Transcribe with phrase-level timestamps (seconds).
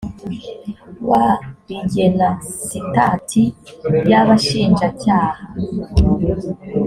[1.09, 1.25] wa
[1.67, 2.29] rigena
[2.69, 3.43] sitati
[4.09, 5.43] y abashinjacyaha